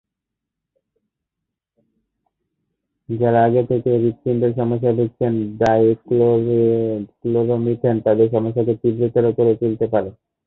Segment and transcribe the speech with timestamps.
[3.09, 10.09] যারা আগে থেকেই হৃৎপিণ্ডের সমস্যায় ভুগছেন, ডাইক্লোরোমিথেন তাদের সমস্যাকে তীব্রতর করে তুলতে পারে।